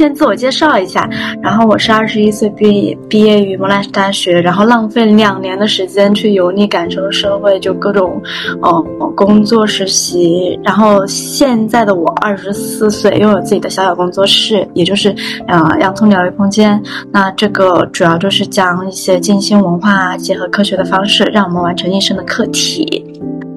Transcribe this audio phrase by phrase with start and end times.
[0.00, 1.06] 先自我介绍一下，
[1.42, 8.18] 然后我是二十一岁毕毕业于莫纳什大学，然后浪费两年的时间去游历感受社会，就各种，
[8.62, 8.82] 呃，
[9.14, 10.58] 工作实习。
[10.64, 15.14] 然后现在的我二十四岁，拥有自己的小小工作室，也就是
[15.46, 16.82] 呃洋葱疗愈空间。
[17.12, 23.04] 那这个主要就是将一些静心文化结合科学的方式，让我们完成一生的课题。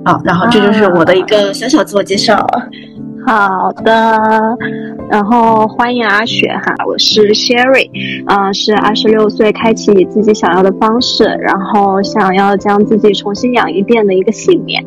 [0.04, 2.46] 好，然后这就是我的一个小小自我介绍。
[3.26, 4.20] 好的，
[5.10, 7.90] 然后欢迎阿雪哈，我是 Sherry，
[8.26, 14.84] 嗯，是二十六岁，开启自己想要的方式，然后想要将自己重新养一遍的一个信念，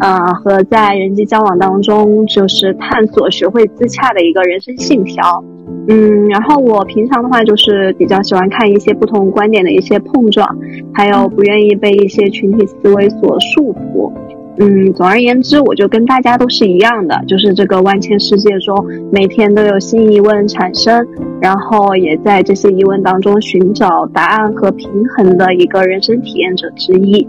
[0.00, 5.44] 嗯，和在人际交往当中就是探索学会自洽的一个人生信条，
[5.88, 10.48] 嗯，然后我平常的话就是比较喜欢看一些不同观点的一些碰撞，
[10.94, 14.10] 还有不愿意被一些群体思维所束缚。
[14.58, 18.74] 嗯，总而言之，我就跟大家都是一样的，就是这个万千世界中，
[19.12, 21.06] 每天都有新疑问产生，
[21.40, 27.26] 然后也在这些疑问当中寻找答案和平衡的一个人生体验者之一。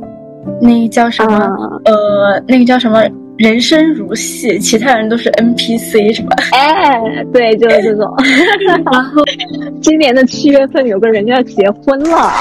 [0.62, 1.82] 那个叫什么？
[1.84, 3.04] 呃，那个叫什么？
[3.38, 6.36] 人生如戏，其他人都是 NPC 是吧？
[6.54, 8.12] 哎，对，就是这种。
[8.92, 9.22] 然后，
[9.80, 12.32] 今年的七月份，有个人要结婚了。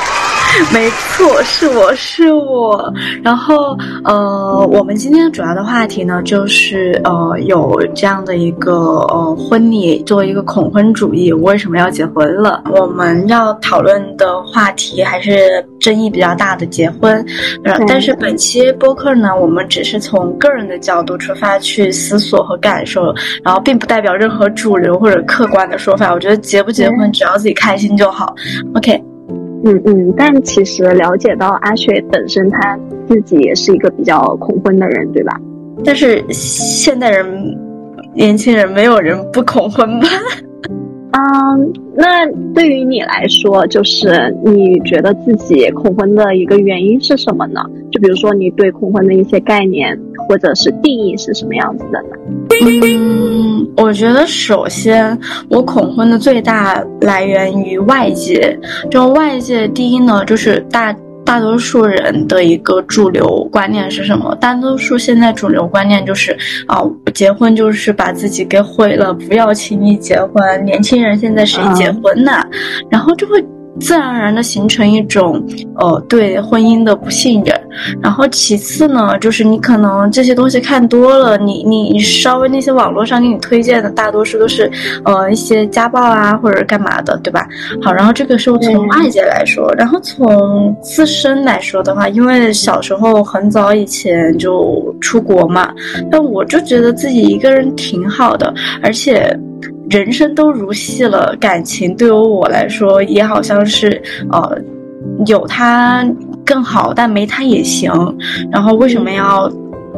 [0.72, 2.92] 没错，是我是我。
[3.22, 8.72] 然后，呃，我们今天主要的话题呢，就是呃，有这样的一个
[9.08, 12.62] 呃婚礼，作为一个恐婚主义，我为什么要结婚了？
[12.70, 17.24] 我们要讨论的话题还是争议比较大的结婚。
[17.64, 26.12] 呃，但是本期播客呢，我们只是从个人的角度出发去思索和感受，然后并不代表任何主流或者客观的说法。
[26.12, 28.34] 我觉得结不结婚，只要自己开心就好。
[28.74, 29.15] OK。
[29.66, 32.78] 嗯嗯，但其实了解到阿雪本身，她
[33.08, 35.36] 自己也是一个比较恐婚的人，对吧？
[35.84, 37.26] 但是现代人，
[38.14, 40.06] 年轻人没有人不恐婚吧？
[41.18, 47.62] 嗯，那对于你来说，就是你觉得自己恐婚的一个原因是什么呢？
[47.90, 52.08] 就比如说你对恐婚的一些概念或者是定义是什么样子的呢？
[52.84, 55.18] 嗯，我觉得首先
[55.48, 58.58] 我恐婚的最大来源于外界，
[58.90, 60.94] 就外界第一呢就是大。
[61.26, 64.34] 大多数人的一个主流观念是什么？
[64.36, 66.34] 大多数现在主流观念就是
[66.66, 66.80] 啊，
[67.12, 70.64] 结婚就是把自己给毁了，不要轻易结婚。
[70.64, 72.32] 年轻人现在谁结婚呢？
[72.88, 73.44] 然后就会。
[73.80, 75.42] 自然而然的形成一种，
[75.76, 77.54] 呃，对婚姻的不信任。
[78.00, 84.70] 然后其次呢，就是你可能这些东西看多了，你你你稍微那些网络上给你推荐的大多数都是，
[85.04, 87.46] 呃，一些家暴啊或者干嘛的，对吧？
[87.82, 95.70] 好，然后这个是从外界来说，然后从自身来说的话，因为小时候很早以前就出国嘛，
[96.10, 99.38] 但我就觉得自己一个人挺好的，而且。
[99.88, 104.02] 人生都如戏了，感情对于我来说也好像是，
[104.32, 104.58] 呃，
[105.26, 106.04] 有他
[106.44, 107.92] 更好，但没他也行。
[108.50, 109.48] 然后为什么要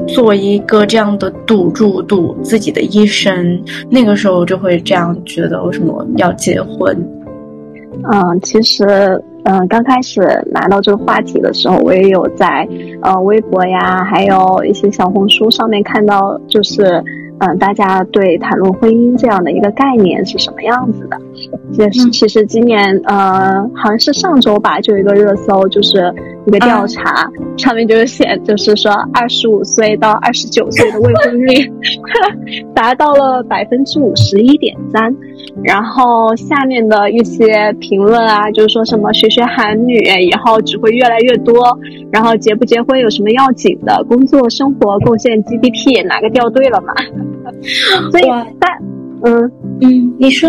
[0.07, 3.63] 做一个这样的赌注，赌自己的一生？
[3.91, 6.95] 那个时候就会这样觉得，为什么要结婚？
[8.13, 8.85] 嗯，其实，
[9.45, 10.21] 嗯，刚开始
[10.53, 12.69] 拿到这个话题的时候，我也有在
[13.01, 17.03] 呃微博呀，还有一些小红书上面看到，就是。
[17.41, 21.17] 嗯，大家对谈论婚姻这样的一个概念是什么样子的？
[21.79, 26.13] 也是，其实今年呃，好像是上周吧，就有一个热搜，就是
[26.49, 27.29] 一个调查，
[27.59, 31.71] 上面就是写，就是说二十五岁到二十九岁的未婚率
[32.75, 35.15] 达到了百分之五十一点三。
[35.63, 41.79] 然后下面的一些评论啊，就是说什么学学韩语以后只会越来越多，
[42.11, 44.03] 然后结不结婚有什么要紧的？
[44.05, 46.95] 工作生活贡献 GDP 哪个掉队了嘛？
[48.11, 48.25] 所以
[48.59, 48.71] 但，
[49.23, 50.49] 嗯嗯，你说，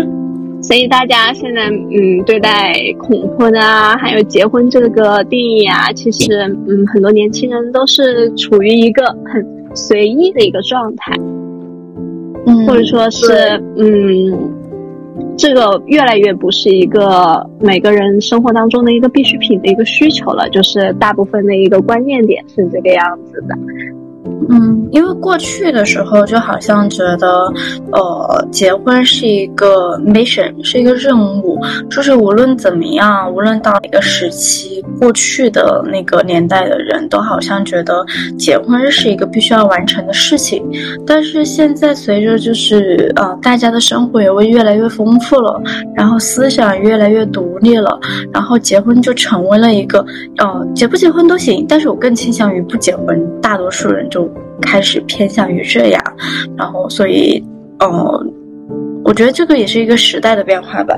[0.62, 6.32] 所以大家现在嗯对待恐婚啊，还有结婚这个定义啊，其实
[6.68, 11.12] 嗯很多年轻人都是处于一个很随意的一个状态，
[12.46, 14.56] 嗯，或者说是嗯。
[15.36, 23.54] 这个越来越不是一个每个人生活当中的一个必需品的一个需求了，就是大部分的一个观念点是这个样子的。
[24.50, 27.28] 嗯，因为过去的时候就好像觉得，
[27.92, 31.58] 呃，结婚是一个 mission，是一个任务，
[31.88, 38.04] 就是无论怎么样，无论到哪个时期，过去的那个年代的人都好像觉得
[38.36, 40.62] 结婚是一个必须要完成的事情。
[41.06, 45.62] 但是现在随着就是呃大家的生活也会越来越丰富了，
[45.94, 47.96] 然后思想越来越独立了，
[48.32, 50.04] 然后结婚就成为了一个，
[50.38, 54.30] 呃，结不结婚都行，但是我更倾向于不结婚，大多数人就。
[54.62, 56.02] 开始偏向于这样，
[56.54, 57.42] 然后所以，
[57.78, 57.88] 嗯，
[59.02, 60.94] 我觉得这个也是一个时代的变化吧。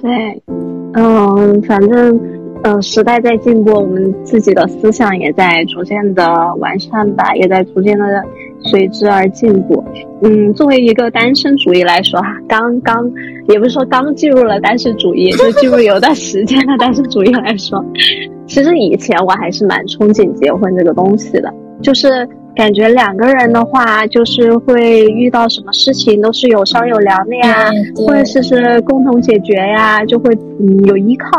[0.00, 0.10] 对，
[0.94, 2.18] 嗯，反正，
[2.64, 6.24] 嗯，时代在进步，我们自己的思想也在逐渐的
[6.58, 8.04] 完善吧，也在逐渐的
[8.62, 9.84] 随之而进步。
[10.22, 13.08] 嗯，作为一个单身主义来说哈，刚刚
[13.48, 17.84] 也不是说刚进入了单身主义，就进入有段时间的单身主义来说，
[18.48, 22.28] 其实以前我还是蛮憧憬结婚这个东西的，就是。
[22.52, 31.30] 感觉两个人的话，就是会遇到什么事情都是有商有量的呀，或者是是共同解决呀，就会嗯有依靠。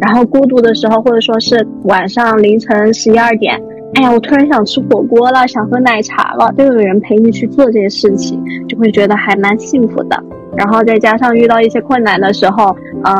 [0.00, 3.60] 然后孤独的时候，或者说是晚上凌晨十一二点，
[3.94, 10.16] 哎呀，我突然想吃火锅了，想喝奶茶了，都有人陪你去做这些事情，就会觉得还蛮幸福的。
[10.56, 13.12] 然后再加上遇到一些困难的时候，呃，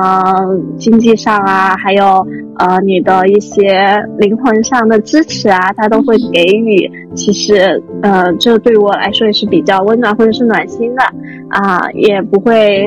[0.78, 2.26] 经济上啊，还有
[2.58, 3.84] 呃你的一些
[4.18, 6.90] 灵魂上的支持啊，他都会给予。
[7.14, 11.02] 其实，呃，这对我来说也是比较温暖或者是暖心的
[11.50, 12.86] 啊，也不会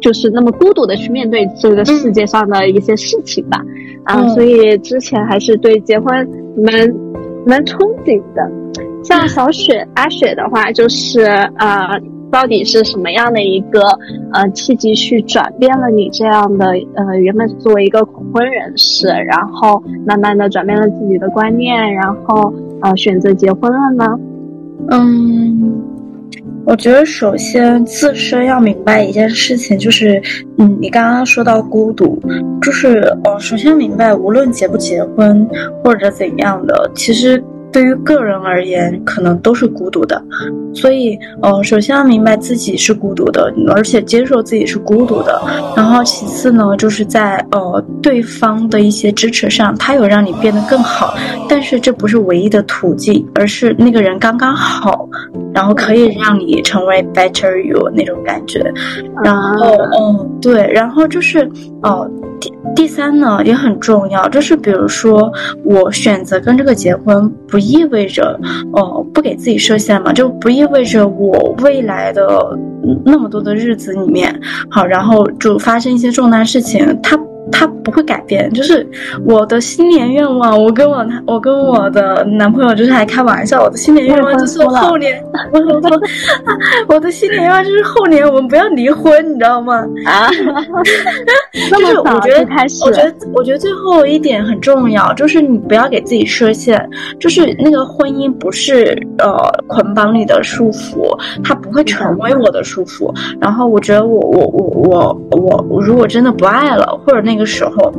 [0.00, 3.60] 就是那么孤独的去面对这个世界上的一些事情吧。
[4.04, 6.72] 啊，所以之前还是对结婚蛮
[7.46, 8.50] 蛮憧憬的。
[9.02, 11.22] 像小雪阿雪的话，就是
[11.58, 12.00] 呃。
[12.30, 13.80] 到底是什么样的一个
[14.32, 24.18] 呃契机去转变了你这样的呃原本作为一个恐婚人士，然后慢慢的转变了自己的观念，然后呃选择结婚了呢？
[24.90, 25.82] 嗯，
[26.64, 30.22] 我觉得首先自身要明白一件事情，就是
[30.58, 32.18] 嗯你刚刚说到孤独，
[32.62, 35.46] 就是呃首先明白无论结不结婚
[35.82, 37.42] 或者怎样的，其实。
[37.72, 40.20] 对于个人而言，可能都是孤独的，
[40.74, 45.40] 所以，呃，首先要明白自己是孤独的，而且接受自己是孤独的。
[45.76, 51.14] 然后，其次呢，就是在呃对方的一些支持上，他有让你变得更好，
[51.48, 55.08] 但是这不是唯一的途径，而是那个人刚刚好，
[55.54, 58.60] 然后可以让你成为 better you 那种感觉。
[59.22, 61.48] 然后，嗯，对，然后就是，
[61.82, 62.10] 哦。
[62.40, 65.30] 第第三呢也很重要，就是比如说
[65.64, 68.38] 我选择跟这个结婚，不意味着
[68.72, 72.26] 哦不给自己设限嘛，就不意味着我未来的
[73.04, 74.40] 那么多的日子里面，
[74.70, 77.18] 好，然后就发生一些重大事情，他。
[77.52, 78.86] 他不会改变，就是
[79.24, 80.60] 我的新年愿望。
[80.62, 86.00] 我跟我我跟我的男朋友就是还开玩笑，我的新年愿望就是后年， 我我
[86.88, 89.84] 我的新年愿望就是后年我们不要离婚，你知道吗？
[90.06, 90.30] 啊，
[91.70, 92.46] 就是我觉得，
[92.84, 96.82] 我觉得，我觉得最后一点很重要，就是你不要给自己设限，
[97.18, 99.36] 就是那个婚姻不是呃
[99.66, 103.12] 捆绑你的束缚，它不会成为我的束缚。
[103.40, 107.39] 然后我觉得我我我我我如果真的不爱了，或者那个。
[107.40, 107.92] 的时候，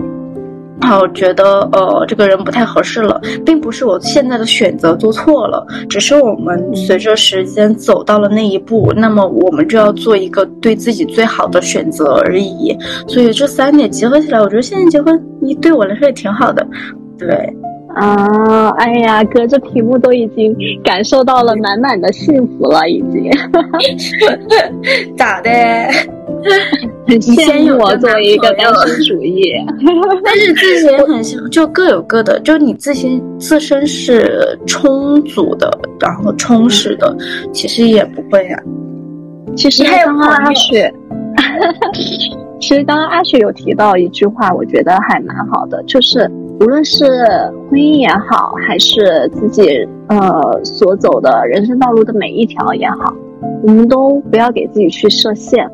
[0.82, 12.78] 好觉得呃这个人不太合适了，并不是我现在的选择做错了，只是我们随着时间走到了那一步，那么我们就要做一个对自己最好的选择而已。
[13.08, 16.66] 所以这三点结合起来，我觉得现在结婚，你对我来说也挺好的，
[17.18, 17.30] 对。
[17.94, 23.30] 啊，哎呀，隔着屏幕都已经感受到了满满的幸福了，已经。
[25.18, 25.50] 咋的？
[27.08, 29.54] 很羡慕我作为一个单身主义，
[30.24, 37.16] 但是自己也很就各有各的，就你自身自身是充足的，然后充实的，
[37.52, 38.58] 其实也不会呀。
[39.56, 40.94] 其实刚刚阿雪，
[42.62, 46.30] 其实刚刚阿雪有提到一句话，我觉得还蛮好的，就是。
[46.60, 47.04] 无论是
[47.72, 49.68] 婚姻也好，还是自己
[50.10, 53.12] 呃所走的人生道路的每一条也好，
[53.64, 55.68] 我们都不要给自己去设限。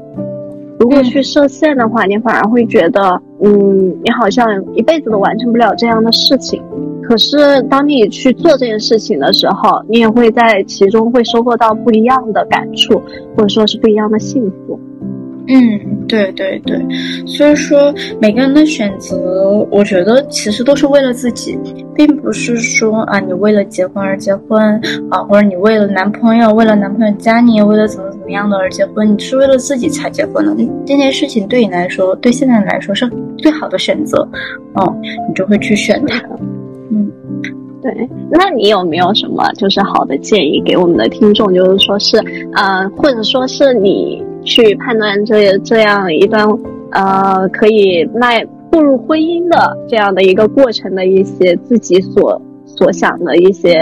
[0.80, 6.62] 如果去设限的话，你反而会觉得，嗯，你好像一辈子都完成不了这样的事情。
[7.02, 13.02] 可是当你去做这件事情的时候，你也会在其中会收获到不一样的感触，
[13.36, 14.80] 或者说是不一样的幸福。
[15.50, 16.77] 嗯，对对对，
[17.25, 21.58] 所以说每个人的选择，我觉得其实都是为了自己，
[21.96, 24.62] 并不是说啊，你为了结婚而结婚
[25.10, 30.54] 啊，或者你为了男朋友，为了男朋友家你为了怎么怎么样的而结婚，你是为了自己才结婚的。
[30.86, 34.27] 这件事情对你来说，对现在来说是最好的选择，
[34.74, 34.94] 哦，
[35.30, 36.22] 你就会去选它。
[36.92, 37.10] 嗯，
[37.88, 41.53] 对，那你有没有什么就是好的建议给我们的听众？
[41.53, 42.17] 就是说是，
[42.53, 44.24] 呃，或者说是你。
[44.44, 46.48] 去判断这这样一段，
[46.91, 53.77] 呃，可以迈步入婚姻的这样的一个过程的一些自己所所想的一些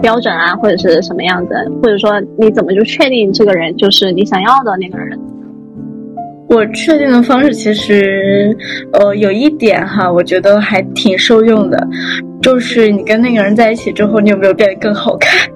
[0.00, 5.18] 标准啊，或者是什么样子，或者说你怎么就确定这个人就是你想要的那个人？
[6.48, 8.56] 我确定的方式其实，
[8.92, 11.86] 呃，有一点哈，我觉得还挺受用的，
[12.40, 15.48] 就是你跟那个人在一起之后，你有没有变得更好看？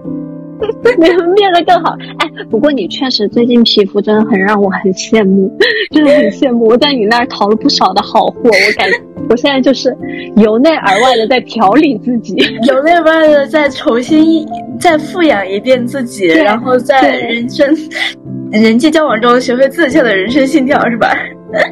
[0.98, 1.96] 没 有变得更好。
[2.18, 5.50] 哎，不过你确实最近皮肤真的很让我很羡慕，
[5.90, 6.66] 真的很羡慕。
[6.66, 8.88] 我在你那儿淘了不少的好货，我感
[9.30, 9.96] 我现在就是
[10.36, 12.36] 由内而外的在调理自己，
[12.68, 14.46] 由内而外的再重新
[14.80, 17.74] 再富养一遍自己，然后在人生
[18.50, 21.14] 人际交往中学会自洽的人生信条，是吧？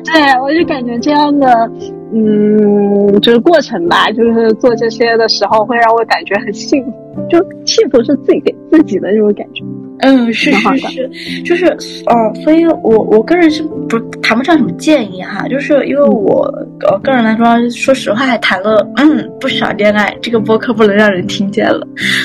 [0.05, 1.71] 对，我就感觉这样的，
[2.13, 6.93] 嗯，就是过程吧，就是做这些的时候会让我感觉很幸福，
[7.29, 9.65] 就幸福是自己给自己的那种感觉。
[10.03, 11.67] 嗯，是是是，就是，
[12.07, 16.45] 哦，所以我我个人是不谈不上什么建议哈，就是因为我
[16.89, 21.87] 呃个人来说，说实话还谈了嗯不少恋爱，这个播客不能让人听见了。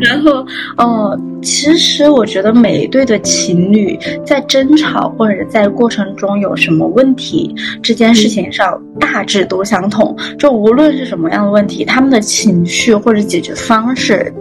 [0.00, 0.44] 然后，
[0.76, 14.32] 呃，其实我觉得每一对的情侣在争吵或者在过程中有什么问题，这件事情上大致都相同，就无论是什么样的问题，他们的情绪或者解决方式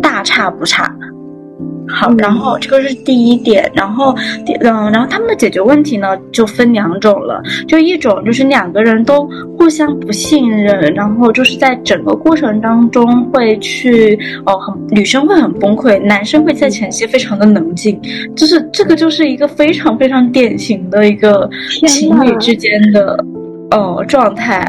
[0.00, 0.94] 大差不差。
[1.92, 4.14] 好，然后这个是第一点，然后
[4.46, 18.00] 第嗯，然后他们的解决问题呢就分两种了，就一种就是两个人都互相不信任，然后就是在整个过程当中会去哦很女生会很崩溃，男生会在前期非常的冷静，
[18.36, 21.50] 就是这个就是一个非常非常典型的一个
[21.88, 23.18] 情侣之间的
[23.72, 24.60] 哦状态，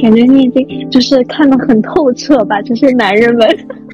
[0.00, 3.48] 感觉你已经就是看得很透彻吧，这些男人们。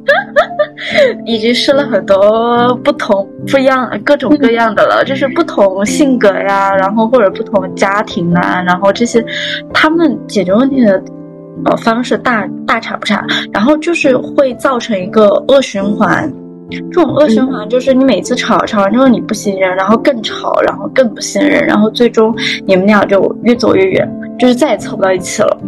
[1.24, 9.24] 已经试了很多不同、不一样、各种各样的了，就是不同性格呀，然后或者不同家庭啊，然后这些
[9.72, 11.02] 他们解决问题的
[11.64, 16.30] 呃方式大大差不差，然后就是会造成一个恶循环。
[16.70, 22.34] 这种恶循环就是你每次吵吵完之后你不信任，然后更吵，然后更不信任，然后最终
[22.66, 24.08] 你们俩就越走越远，
[24.38, 25.58] 就是再也凑不到一起了。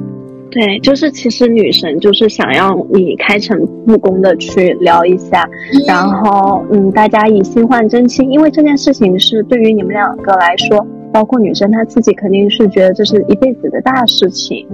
[0.59, 5.47] 对，就是其实女神就是想要你开诚布公的去聊一下，
[5.87, 14.67] 然后嗯，大家以心换真心，因为这件事情是对于你们两个来说，包括女生她自己肯定是觉得这是一辈子的大事情，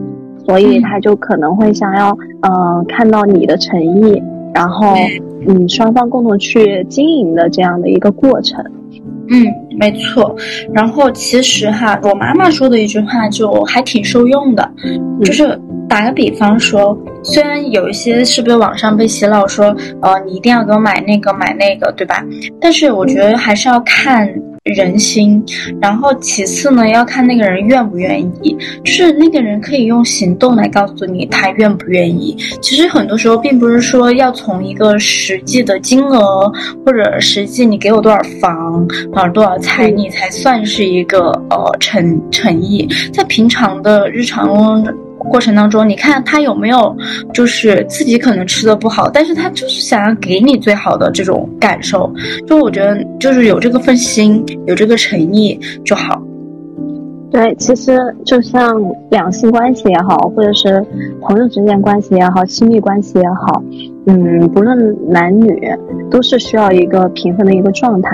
[0.46, 4.22] 所以她就可能会想要嗯看到你的诚意，
[4.54, 4.94] 然后
[5.48, 8.64] 嗯双方共同去经营的这样的一个过程。
[9.30, 9.46] 嗯，
[9.80, 10.36] 没错。
[10.72, 14.70] 然后其实哈，我妈妈说的一句话就还挺受用的，
[15.24, 15.60] 就是。
[15.92, 22.24] 打个比方说，虽然有一些是不是网上被洗脑说，呃，你一定要给我买那个买那个，对吧？
[22.58, 24.26] 但是我觉得还是要看
[24.64, 25.44] 人心，
[25.82, 28.56] 然后其次呢，要看那个人愿不愿意。
[28.82, 32.34] 就是那个人可以用行动来告诉你他愿不愿意。
[32.62, 36.50] 其实很多时候并不是说要从一个实际的金额
[36.86, 42.88] 或者实际你给我多少房啊多少彩你才算是一个呃诚诚意。
[43.12, 44.82] 在平常的日常中。
[45.28, 46.96] 过程当中，你看他有没有，
[47.32, 52.12] 就是自己可能吃的不好，但是他就是想要给你最好的这种感受。
[52.46, 56.22] 就我觉得，就是有这个份心，有这个诚意就好。
[57.30, 58.78] 对，其实就像
[59.10, 60.84] 两性关系也好，或者是
[61.22, 63.62] 朋友之间关系也好，亲密关系也好，
[64.06, 64.76] 嗯，不论
[65.10, 65.48] 男女，
[66.10, 68.10] 都是需要一个平衡的一个状态。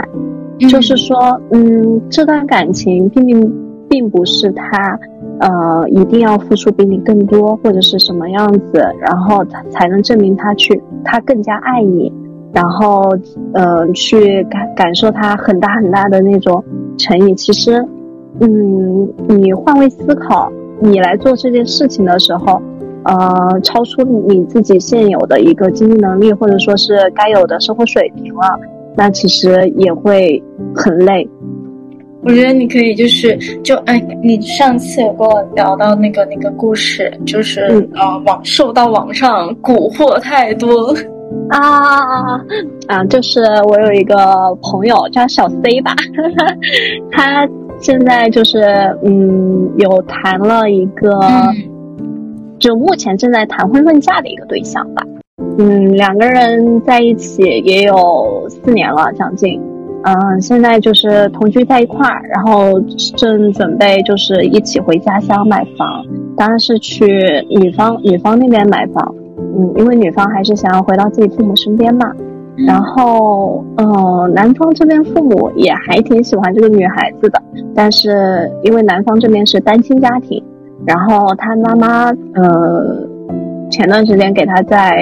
[0.68, 1.16] 就是说，
[1.50, 3.54] 嗯，这段感情并并
[3.88, 4.98] 并不是他。
[5.40, 12.12] 呃，一定要付出比你更多，或者是什么样子，然后才才能证明他去他更加爱你，
[12.52, 13.16] 然后
[13.54, 16.62] 呃去感感受他很大很大的那种
[16.96, 17.34] 诚意。
[17.34, 17.86] 其实，
[18.40, 22.60] 嗯，你换位思考，你来做这件事情的时候，
[23.04, 28.58] 呃，超出你自己现有的一个经济能力，或者说是该有的生活水平了，
[28.96, 30.42] 那其实也会
[30.74, 31.28] 很累。
[32.22, 37.60] 我觉得你可以，就是就哎，你上次有跟我聊到那个那个故事，就是
[37.94, 40.94] 呃，网受到网上蛊惑太多
[41.48, 42.36] 啊
[42.88, 43.04] 啊！
[43.08, 44.16] 就是我有一个
[44.62, 45.94] 朋友叫小 C 吧，
[47.12, 47.48] 他
[47.80, 48.60] 现在就是
[49.04, 51.10] 嗯，有谈了一个，
[52.58, 55.02] 就目前正在谈婚论嫁的一个对象吧。
[55.58, 59.60] 嗯，两个人在一起也有四年了，将近。
[60.08, 62.80] 嗯，现在就是同居在一块儿，然后
[63.16, 66.04] 正准备就是一起回家乡买房，
[66.36, 67.06] 当然是去
[67.50, 69.14] 女方女方那边买房。
[69.36, 72.10] 嗯，因为女方还是想要回到自己父母身边嘛。
[72.66, 77.40] 然后，呃，男方这边父母也还挺喜欢这个女孩子的，
[77.72, 80.42] 但是因为男方这边是单亲家庭，
[80.84, 83.08] 然后他妈妈呃
[83.70, 85.00] 前段时间给他在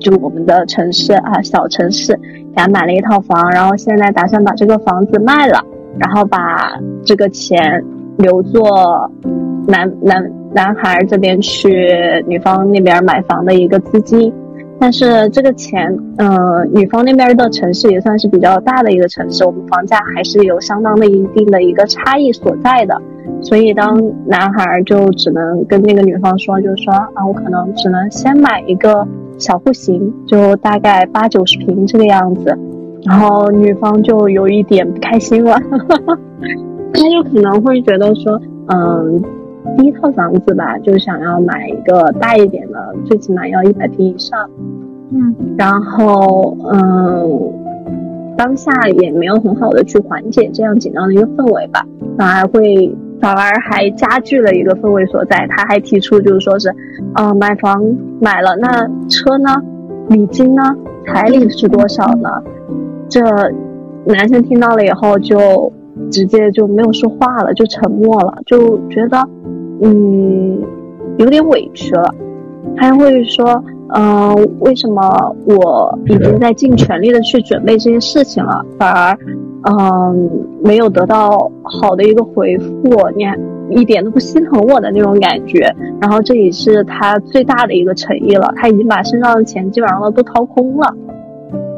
[0.00, 2.18] 就我们的城市啊小城市。
[2.48, 5.64] 给他买了一套房，然后现在打算把这个房子卖了，
[5.96, 6.72] 然后把
[7.04, 7.84] 这个钱
[8.16, 9.08] 留作
[9.68, 11.70] 男男男孩这边去
[12.26, 14.32] 女方那边买房的一个资金。
[14.80, 22.96] 但是这个钱，呃，女方那边的城市也算是比较大的一个城市，我们房价还是有相当的一定的一个差异所在的。
[23.42, 29.06] 所以当男孩就只能跟那个女方说，就是说啊，我可能只能先买一个
[29.38, 32.58] 小户型，就大概八九十平这个样子。
[33.04, 35.56] 然后女方就有一点不开心了，
[36.92, 39.22] 她就可能会觉得说，嗯。
[39.76, 44.48] 第一套房子吧，就想要买一个大一点的，最起码要一百平以上。
[45.12, 47.52] 嗯，然后嗯，
[48.36, 51.84] 当下也没有很好的去缓解这样紧张的一个氛围吧，
[52.16, 52.90] 反而会
[53.20, 55.46] 反而还加剧了一个氛围所在。
[55.50, 56.74] 他还提出就是说是，
[57.14, 57.82] 呃，买房
[58.20, 58.68] 买了，那
[59.08, 59.50] 车呢？
[60.08, 60.62] 礼金呢？
[61.06, 62.28] 彩礼是多少呢？
[63.08, 63.20] 这
[64.06, 65.72] 男生听到了以后就
[66.10, 69.18] 直接就没有说话了，就沉默了，就觉得。
[69.80, 70.60] 嗯，
[71.18, 72.12] 有点委屈了，
[72.76, 73.62] 还会说，
[73.94, 75.02] 嗯，为什么
[75.46, 79.16] 我已经在尽全力的去准备这些事情了，反而，
[79.70, 82.72] 嗯，没有得到好的一个回复，
[83.16, 83.38] 你还
[83.70, 85.74] 一点都不心疼我的那种感觉。
[86.00, 90.94] 然后这也是他最大的一个诚意了，他已经把身上的钱基本上都掏空了。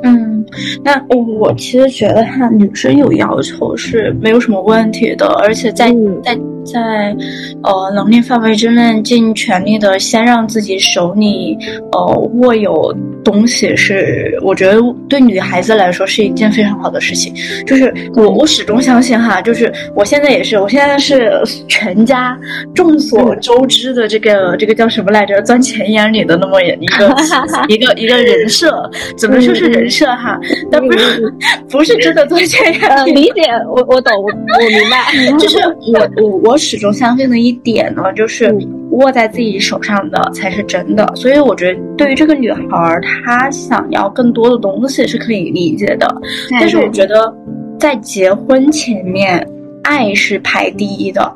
[0.03, 0.45] 嗯，
[0.83, 6.39] 那我其实觉得哈，女生有要求是没有什么问题的，而且在在。
[6.63, 7.17] 在，
[7.63, 11.57] 呃，能力范围之内，尽全力的先让自己手里，
[11.91, 14.79] 呃，握有东西，是我觉得
[15.09, 17.35] 对女孩子来说是一件非常好的事情。
[17.67, 21.33] 就是我，我始终相信哈，就是我现在也是，我现在是
[21.67, 22.39] 全家
[22.75, 27.17] 众所周知的这个这个叫什么来着，钻钱眼里的那么一个
[27.69, 30.39] 一个一个人设，怎么说是人设哈？
[30.71, 31.35] 但不是
[31.69, 33.13] 不是真的钻钱眼里。
[33.13, 35.59] 理解，我我懂，我明白， 就是
[35.93, 36.61] 我我我。
[36.61, 38.55] 始终相信的一点呢，就是
[38.91, 41.11] 握在自己手上的才是真的。
[41.17, 46.07] 所以我觉得，对于这个女孩，她想要更多的东西是可以理解的。
[46.51, 47.35] 但是我觉得，
[47.79, 49.45] 在结婚前面，
[49.83, 51.33] 爱是排第一的。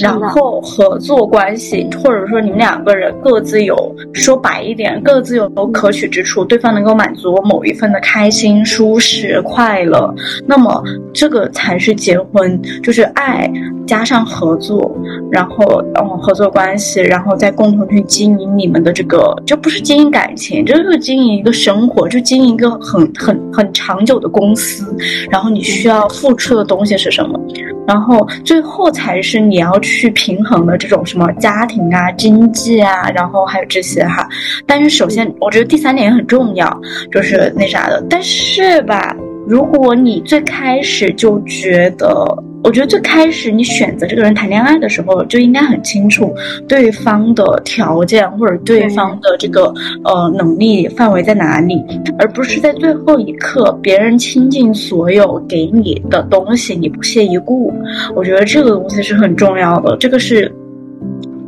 [0.00, 10.12] 然后合作关系，或者说你们两个人各自有说白一点，各自有可取之处，对方能够满足我某一份的开心、舒适、快乐，
[10.46, 10.82] 那么
[11.14, 13.50] 这个才是结婚，就是爱
[13.86, 14.90] 加上合作，
[15.30, 24.96] 然后嗯合作关系，然后再共同去经营你们的这个，就不是经营感情，就是经营一个生活，就经营一个很很很长久的公司，
[25.30, 27.40] 然后你需要付出的东西是什么？
[27.86, 34.28] 然后最后才是你要去平衡的这种什么家庭啊、经济啊，然后还有这些哈。
[34.66, 36.80] 但是首先，我觉得第三点也很重要，
[37.12, 38.04] 就是那啥的。
[38.08, 39.16] 但是吧。
[39.48, 42.26] 如果你最开始就觉得，
[42.64, 46.34] 我觉得最开始你选择这个人谈恋爱的时候，就应该很清楚
[46.66, 51.84] 对方的条件或者对方的这个呃能力范围在哪里，
[52.18, 57.72] 而不是在最后一刻别人倾尽所有给你的东西你不屑一顾。
[58.16, 60.52] 我觉得这个东西是很重要的，这个是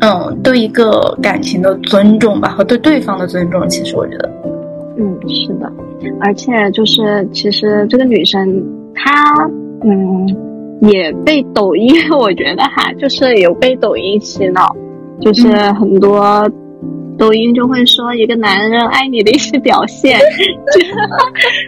[0.00, 3.68] 嗯对一个感情的尊重吧，和对对方的尊重。
[3.68, 4.30] 其实我觉得，
[4.98, 5.72] 嗯，是的。
[6.20, 8.62] 而且就是，其实这个女生
[8.94, 9.24] 她，
[9.84, 10.36] 嗯，
[10.82, 14.74] 也被抖音， 我觉得哈，就是有被抖音洗脑，
[15.20, 16.48] 就是很多
[17.18, 20.18] 抖音就会说一个男人爱你的一些表现，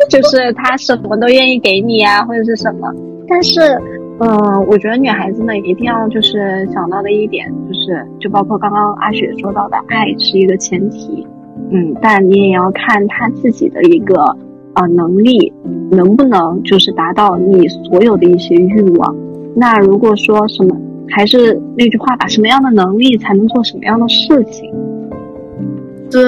[0.09, 2.89] 就 就是他什么都愿意给你啊，或者是什么。
[3.29, 3.61] 但是，
[4.21, 11.27] 嗯，我觉得女孩子呢，一定要就是想到的一点，就是就包括刚刚阿雪说到的，爱是一个前提。
[11.73, 14.15] 嗯，但你也要看他自己的一个
[14.75, 15.53] 呃能力，
[15.91, 19.17] 能不能就是达到你所有的一些欲望。
[19.55, 20.77] 那如果说什么，
[21.09, 24.71] 还是那句话吧，什么样的能力才能做什么样的事情？
[26.11, 26.21] 对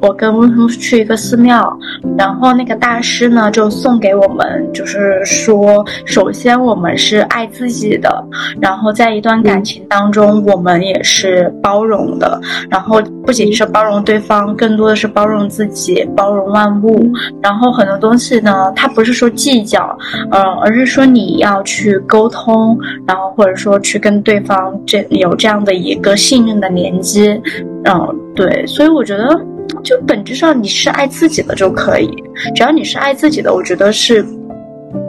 [0.00, 1.76] 我跟温叔去一个寺庙，
[2.16, 8.24] 然后那个大师呢就送给我们，就是说，首先我们是爱自己的，
[8.60, 17.10] 然后在一段感情当中，我们也是包容的，然后不仅是包容对方，更多的是包容自己，包容万物。
[17.42, 19.96] 然后很多东西呢，它不是说计较，
[20.30, 27.40] 嗯，而是说你要去沟通，然后或者说去跟对方这有这样的一个信任的连接。
[27.88, 29.40] 嗯，对，所以我觉得，
[29.84, 32.10] 就本质上你是爱自己的就可以，
[32.54, 34.24] 只要你是爱自己的，我觉得是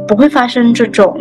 [0.08, 1.18] 不会发生这种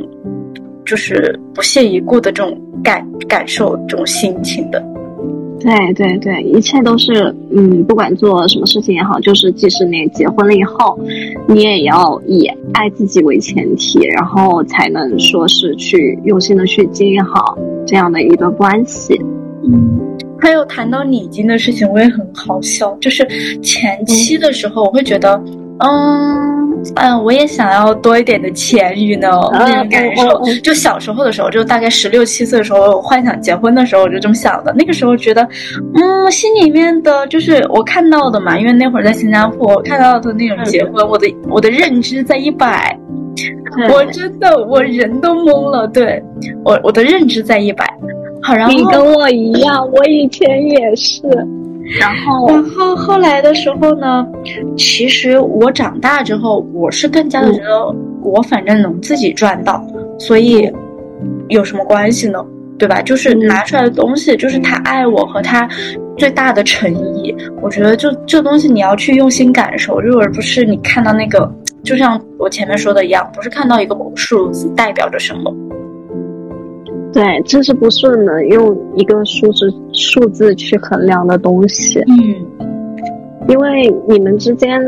[0.84, 4.84] 就是不屑一顾的这种感感受、这种心情的。
[5.58, 10.98] 对对对，一切都是，嗯，不管做什么事情也好，就是即使你结婚了以后，
[11.48, 19.18] 你也要以爱自己为前提，然后才能说是去用心的去经营好这样的一段关系。
[19.64, 19.98] 嗯。
[20.40, 22.96] 还有谈到礼金的事情，我也很好笑。
[23.00, 23.26] 就是
[23.60, 25.34] 前期的时候，我会觉得，
[25.78, 26.56] 嗯
[26.94, 30.42] 嗯，我也想要多一点的钱，you know 那种感受。
[30.62, 34.74] 就小时候的时候，就大概十六七岁的时候，幻想结婚的时候，我就这么想的。
[34.76, 35.42] 那个时候觉得，
[35.94, 42.96] 嗯，心里面的就是我看到的嘛，因为那会儿在新加坡，我看到的那种结婚，我的我的认知在一百，
[43.90, 45.86] 我真的我人都懵了。
[45.88, 46.22] 对
[46.64, 47.86] 我我的认知在一百。
[48.68, 51.22] 你跟我一样，我以前也是。
[52.00, 54.26] 然后，然后后来的时候呢，
[54.76, 59.80] 其实我长大之后，我是更加的觉得，我反正能自己赚到，
[60.18, 60.68] 所以
[61.48, 62.44] 有什么关系呢？
[62.78, 63.00] 对吧？
[63.00, 65.66] 就是拿出来的东西，就是他爱我和他
[66.18, 67.34] 最大的诚意。
[67.62, 71.50] 我觉得，就这东西你要去用心感受，就而不是你看到那个，
[71.84, 75.54] 就像我前面说的一样，不是看到一个数字代表着什么。
[77.16, 81.98] 对，这是不是能用一个数字数字去衡量的东西？
[82.00, 82.68] 嗯，
[83.48, 84.78] 因为你们之间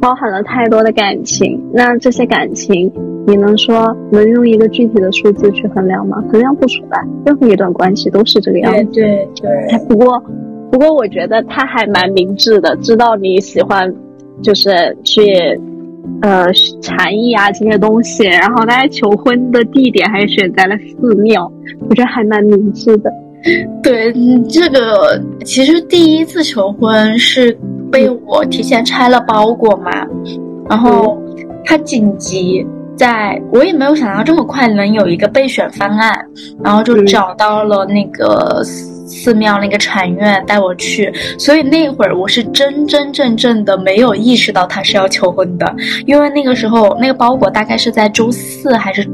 [0.00, 2.92] 包含了太多的感情，那这些感情，
[3.24, 6.20] 你能说能用一个具体的数字去衡量吗？
[6.32, 6.98] 衡量不出来。
[7.24, 8.84] 任何一段关系都是这个样子。
[8.92, 9.78] 对对对。
[9.86, 10.20] 不过，
[10.72, 13.94] 不过我觉得他还蛮明智的，知道你喜欢，
[14.42, 15.22] 就是去。
[16.22, 16.46] 呃，
[16.82, 21.50] 禅意啊这些东西，然后他求婚的地点还选在了寺庙，
[21.88, 23.10] 我觉得还蛮明智的。
[23.82, 24.12] 对，
[24.50, 27.56] 这个其实第一次求婚是
[27.90, 29.90] 被我提前拆了包裹嘛，
[30.68, 31.18] 然后
[31.64, 32.66] 他紧急，
[33.00, 36.14] 在我也没有想到这么快能有一个备选方案，
[36.62, 38.62] 然后就找到了那个。
[39.12, 45.66] 寺庙那个禅院带我去，所以那会儿我是真真正正的没有意识到他是要求婚的，
[46.06, 49.04] 因为那个时候那个包裹大概是在周四还是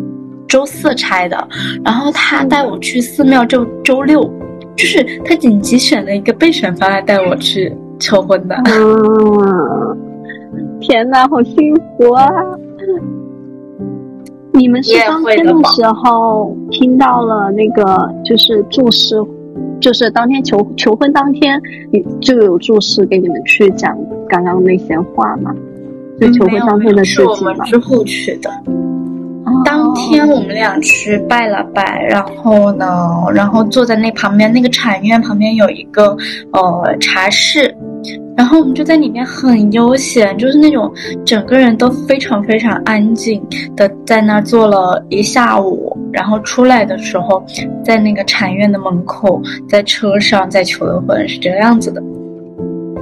[0.46, 1.48] 周四拆的，
[1.82, 4.22] 然后他带我去寺庙就周六，
[4.76, 8.54] 就是他紧急选了一个备选方案带我去求婚的。
[8.66, 9.98] 嗯，
[10.78, 12.28] 天哪，好幸福啊！
[14.56, 17.84] 你们是当天的时候听到了那个
[18.24, 19.16] 就是注释。
[19.78, 21.60] 就是当天求求婚当天，
[21.92, 23.94] 你就有注释给你们去讲
[24.26, 25.54] 刚刚那些话吗？
[26.18, 27.64] 就求婚当天的事情吗？
[27.66, 28.50] 之后去的。
[29.66, 32.86] 当天我们俩去拜了拜，然后呢，
[33.34, 36.16] 然后坐在那旁边那个禅院旁边有一个
[36.52, 37.74] 呃茶室。
[38.36, 40.92] 然后我们就在里面很悠闲，就是那种
[41.24, 43.42] 整个人都非常非常安静
[43.74, 47.42] 的在那儿坐了一下午，然后出来的时候，
[47.82, 52.02] 在那个禅院的门口，在车上在求的婚，是这个样子的。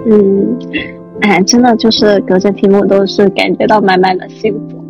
[0.07, 0.57] 嗯，
[1.23, 4.85] 哎，真的就是隔着屏幕都是感觉到满满的幸福。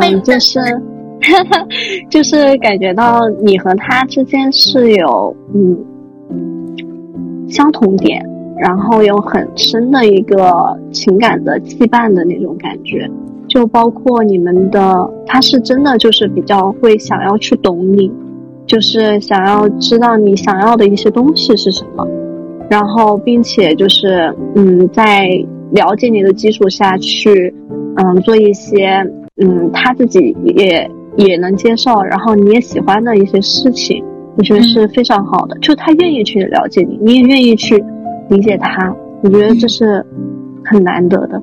[0.00, 0.60] 嗯，就是，
[2.08, 5.76] 就是感觉到你和他之间是有嗯
[7.50, 8.24] 相同点。
[8.66, 10.50] 然后有很深的一个
[10.90, 13.06] 情感的羁绊的那种感觉，
[13.46, 18.10] 就包括你们的，他是真的就是比较会想要去懂你，
[18.66, 22.08] 就是想要知道你想要的一些东西是什么，
[22.70, 25.28] 然后并且就是嗯，在
[25.72, 27.54] 了解你的基础下去，
[27.96, 28.96] 嗯，做一些
[29.42, 34.02] 嗯他自己也也能接受，然后你也喜欢的一些事情，
[34.38, 37.84] 我觉得是非常好的，就他愿意去了解你，你也愿意去。
[38.30, 40.04] 理解他，我觉得这是
[40.64, 41.40] 很难得的。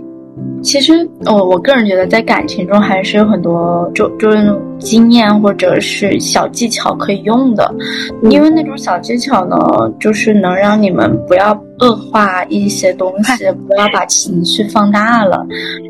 [0.63, 0.93] 其实，
[1.25, 7.73] 哦，我个人觉得在感情中还是有很多就就是那种经验或者是小技巧可以用的，
[8.29, 9.57] 因为那种小技巧呢，
[9.99, 15.45] 就是能让你们不要恶化一些东西，不要把情绪放大了。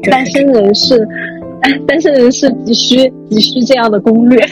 [0.10, 1.08] 单身人士，
[1.88, 4.44] 单身人士急需急需这样的攻略。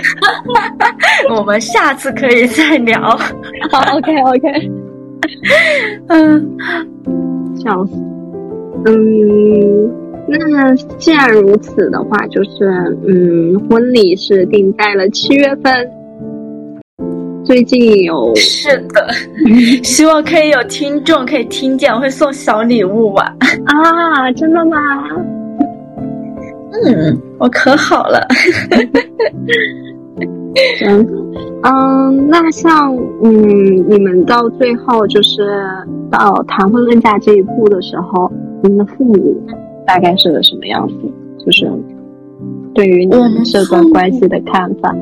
[1.36, 3.02] 我们下次可以再聊。
[3.71, 4.71] 好，OK OK。
[6.10, 6.58] 嗯，
[7.58, 7.93] 笑死。
[8.86, 9.91] 嗯，
[10.27, 12.65] 那既然如此的话，就是
[13.08, 15.73] 嗯，婚礼是定在了七月份。
[17.43, 19.08] 最近有是的，
[19.84, 23.36] 希望可以有听众可以听见，我会送小礼物吧。
[23.65, 24.77] 啊，真的吗？
[26.86, 28.25] 嗯，我可好了。
[30.86, 31.08] 嗯
[31.63, 33.32] 嗯，那像嗯，
[33.89, 35.41] 你们到最后就是
[36.10, 38.32] 到谈婚论嫁这一步的时候，
[38.63, 39.13] 你们的父母
[39.86, 40.95] 大概是个什么样子？
[41.45, 41.69] 就是
[42.73, 44.95] 对于你们这段关系的看法。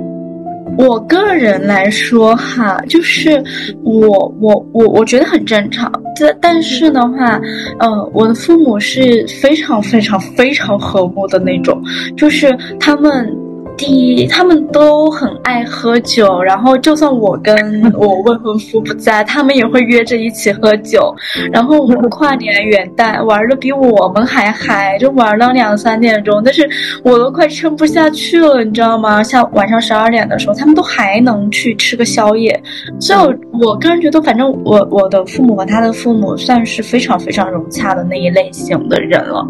[0.77, 3.41] 我个人来说哈，就是
[3.83, 5.91] 我我我我觉得很正常。
[6.15, 7.39] 这但是的话，
[7.79, 11.81] 呃，我的父母是非常非常非常和睦的那种，
[12.15, 13.46] 就是他们。
[13.77, 17.55] 第一，他们都很爱喝酒，然后就算我跟
[17.93, 21.13] 我未婚夫不在，他们也会约着一起喝酒。
[21.51, 26.67] 然后我们跨年元旦玩的比我们还嗨，就玩到两三点钟，但是
[27.03, 29.21] 我都快撑不下去了，你知道吗？
[29.21, 32.59] 像晚上十二点的时候，他们都还能去吃个宵夜。
[32.99, 33.19] 所以，
[33.63, 39.47] 我个人觉得，反正我我的父母和他的父母算是非常非常融洽的那一类型的人了。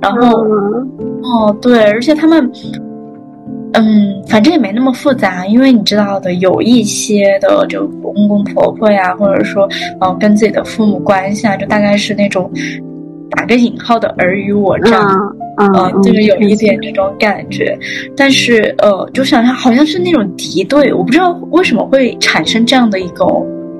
[0.00, 0.44] 然后，
[1.22, 2.48] 哦，对，而且他们。
[3.74, 9.68] 嗯，反正也没那么复杂，因为你知道的，有一些的就公公婆婆呀，或者说，
[10.00, 12.50] 呃，跟自己的父母关系啊，就大概是那种
[13.30, 15.06] 打个引号的尔虞我诈，
[15.58, 17.76] 嗯，就是有一点这种感觉。
[18.16, 23.24] 但是，呃，就想想好像是那种敌对，我不知道为什么会产生这样的一个。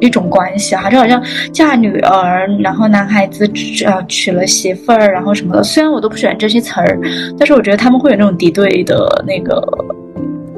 [0.04, 3.50] 一种关系啊，就好像嫁女儿，然后男孩子
[3.86, 5.62] 呃娶了媳妇儿，然后什么的。
[5.62, 6.98] 虽然我都不喜欢这些词儿，
[7.38, 9.62] 但是我觉得他们会有那种敌对的那个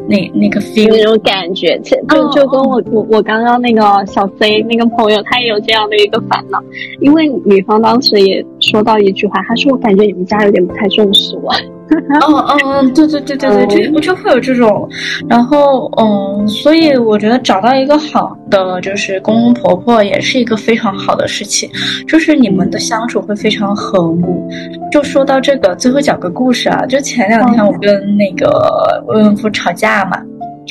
[0.08, 1.78] 那那个 feel 那种感觉。
[1.80, 6.62] 就就跟我我我刚刚那个小 C 那个朋友，他也有这样的一个烦恼，
[7.00, 11.52] 因为女方当时也说到一句话，他说我感觉你们家有点不太重视我。
[12.20, 14.88] 哦哦，对对对对对，就我就会有这种，
[15.28, 21.70] 然后嗯，所以我觉得找到一个好的就是公公婆婆也是一个非常好的事情，
[22.08, 24.48] 就是你们的相处会非常和睦。
[24.90, 30.20] 就说到这个，最后讲个故事啊，就前两天我跟那个未婚夫吵架嘛，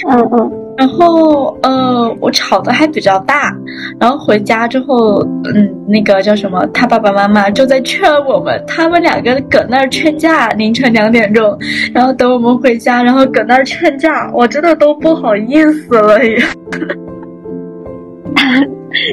[0.10, 0.65] 嗯嗯。
[0.78, 3.56] 然后，呃，我吵的还比较大，
[4.00, 5.22] 然后回家之后，
[5.54, 11.58] 嗯，那个叫什么，他爸爸妈妈就在劝我们，他们两个搁那儿劝架，凌晨两点钟，
[11.94, 16.38] 然后等我们回家，然后搁那儿劝架，我真的都不好意思了也。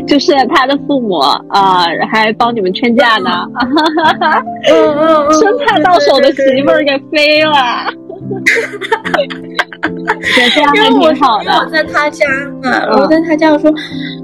[0.07, 3.31] 就是他的父母啊，还帮你们劝架呢，
[4.71, 7.53] 嗯嗯， 生怕到手的媳妇儿给飞了。
[10.75, 11.13] 因为我我
[11.71, 12.27] 在他家
[12.63, 13.73] 嘛，我在他家，我说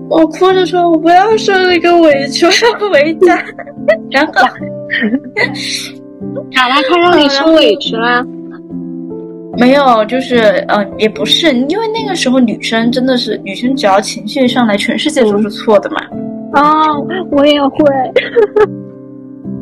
[0.08, 3.36] 我哭着说，我不要受那个委屈，我要回家。
[4.10, 4.42] 然后，咋
[6.68, 6.74] 了？
[6.88, 8.24] 他让你受委屈了？
[9.56, 15.96] 没有，就是嗯，也不是，因为那个时候女生真的是，女生只要情绪上来，全世界都是错的嘛。
[16.54, 17.84] 哦，我也会。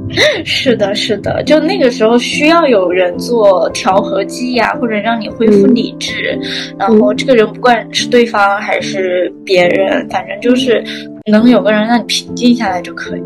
[0.44, 6.38] 是的，是的，就那个时候需要有人做调和剂呀，或者让你恢复理智。
[6.78, 10.82] 然后这个人不管是对方还是别人，反正就是
[11.30, 13.22] 能有个人让你平静下来就可以。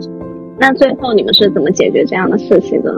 [0.58, 2.92] 那最后你们是怎么解决这样的事情的？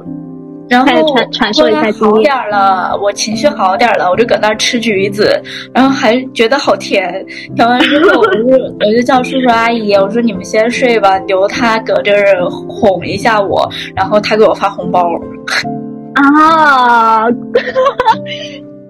[0.73, 5.31] 然后传传授一下好点了，我情绪好点了，我就搁那儿吃橘子，
[5.75, 7.25] 然后还觉得好甜。
[7.55, 8.41] 甜完之后，我就
[8.81, 15.07] 我就叫叔叔阿姨，我说你们先睡吧，留他搁这儿哄一下我，然后他给我发红包。
[16.15, 17.27] 啊，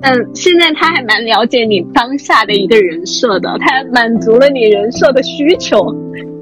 [0.03, 5.79] 嗯，现在他还蛮了解你当下的一个人设的，他满足了你人设的需求。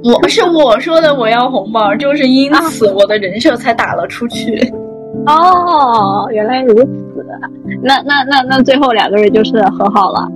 [0.02, 4.58] 我是我说的，我要红包，就是因此我的人设才打了出去。
[5.26, 7.26] 哦，原来如此。
[7.82, 10.28] 那那那那最后两个人就是和好了，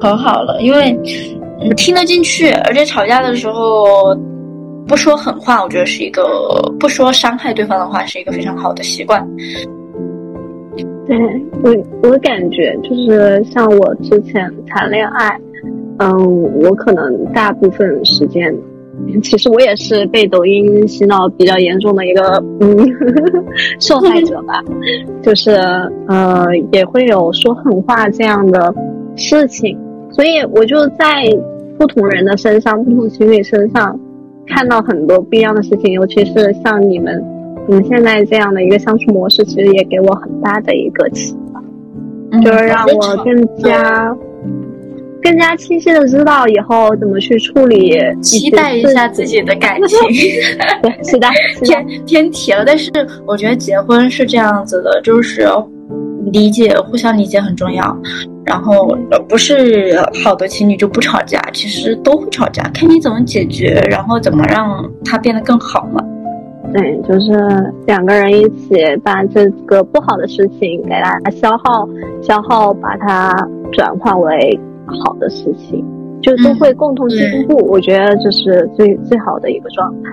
[0.00, 0.92] 和好了，因为
[1.76, 4.16] 听得进去，而且吵架的时候
[4.86, 6.24] 不说狠话，我觉得是一个
[6.78, 9.26] 不说伤害对方的话，是一个非常好的习惯。
[11.06, 11.16] 对
[11.62, 15.40] 我，我感觉就是像我之前谈恋爱，
[15.98, 18.54] 嗯，我可能大部分时间。
[19.22, 22.76] 其实我也是被抖音洗脑比较严重的一个嗯
[23.78, 24.62] 受害者吧，
[25.22, 25.50] 就是
[26.08, 28.74] 呃也会有说狠话这样的
[29.14, 29.78] 事情，
[30.10, 31.24] 所以我就在
[31.78, 33.98] 不同人的身上、不同情侣身上
[34.46, 37.22] 看到很多不一样的事情，尤其是像你们
[37.68, 41.60] 你们现在这样的一个相处模式，其实也给我很大的一个启发，
[42.40, 44.16] 就是让我更加。
[45.26, 49.98] 更加清晰的知道以后怎么去处理，期待一下自己的感情。
[50.80, 51.26] 对，是的，
[51.64, 52.64] 偏偏题了。
[52.64, 52.92] 但是
[53.26, 55.48] 我觉得结婚是这样子的，就是
[56.30, 57.96] 理解，互相理解很重要。
[58.44, 58.96] 然后
[59.28, 66.00] 不是好的情侣就不吵架，其实都会吵架，看你怎么解决，然后怎么让它变得更好嘛。
[66.72, 67.32] 对，就是
[67.88, 71.88] 两个人一起把这个不好的事情给它消耗，
[72.22, 73.34] 消耗把它
[73.72, 74.60] 转化为。
[74.86, 75.84] 好的事情，
[76.20, 77.56] 就都会共同进步。
[77.66, 80.10] 我觉得这是最最好的一个状态。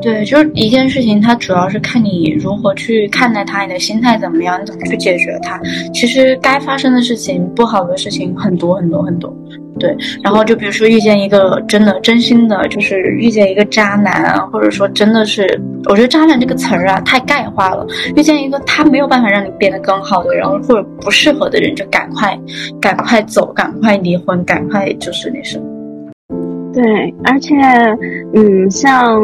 [0.00, 5.60] 对，就是一件事情，它主要是看你如何去看待它，你的心态怎么样，你怎么去解决它。
[5.92, 9.32] 其实该发生的事情，不好的事情很多很多很多。
[9.78, 17.86] 对，然后就比如说遇见一个真的真心的，就是遇见一个渣男啊，或者说真的是，我觉得渣男这个词儿啊太概化了。
[18.14, 22.38] 遇见一个他没有办法让你变得更好的人，或者不适合的人，就赶快
[22.80, 25.71] 赶快走，赶快离婚，赶快就是那什么。
[26.72, 27.54] 对，而且，
[28.32, 29.22] 嗯，像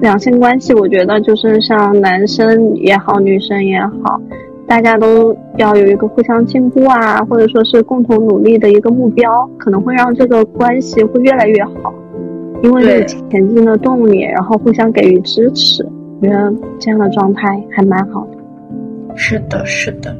[0.00, 4.20] 两性关系，我觉得就是像男生也好，女生也好，
[4.66, 11.94] 大家都要有一个互相进步啊，或者说是共同努力的一个目标，可能会让这个关系会越来越好，
[12.64, 15.86] 因为有前进的动力，然后互相给予支持，
[16.20, 19.14] 我觉得这样的状态还蛮好的。
[19.14, 20.10] 是的，是的，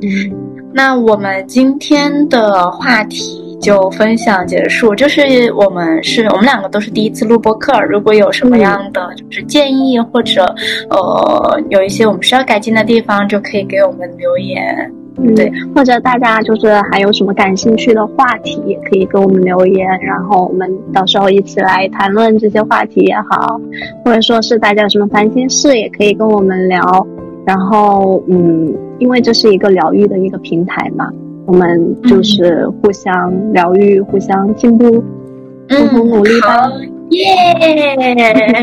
[0.00, 0.32] 嗯，
[0.72, 3.43] 那我们今天的话题。
[3.64, 10.44] 就分享结束，就是我们是我们两个都是第一次录播课，如果有什么样的就是建议或者
[10.90, 14.92] 呃有一些我们需要改进的地方，就可以给我们留言，
[15.34, 23.58] 对，或者大家就是还有什么感兴趣的话题，也可以给我们留言，然后我们到时候一起来谈论这些话题也好，
[24.04, 27.06] 或者说是大家有什么烦心事，也可以跟我们聊，
[27.46, 31.08] 然后嗯，因为这是一个疗愈的一个平台嘛。
[31.46, 35.02] 我们就是互相疗愈，互相进步，
[35.68, 36.70] 共同努力吧！
[37.10, 38.62] 耶！